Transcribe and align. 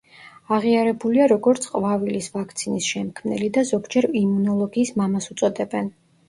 აღიარებულია, 0.55 1.27
როგორც 1.31 1.67
ყვავილის 1.73 2.29
ვაქცინის 2.37 2.87
შემქმნელი 2.95 3.51
და 3.59 3.65
ზოგჯერ 3.73 4.09
„იმუნოლოგიის 4.23 4.95
მამას“ 5.03 5.31
უწოდებენ. 5.37 5.95